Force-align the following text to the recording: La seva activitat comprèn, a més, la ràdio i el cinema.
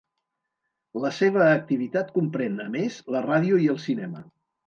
La 1.03 1.11
seva 1.17 1.43
activitat 1.49 2.09
comprèn, 2.17 2.57
a 2.65 2.67
més, 2.79 2.99
la 3.17 3.23
ràdio 3.29 3.63
i 3.67 3.71
el 3.77 3.81
cinema. 3.87 4.27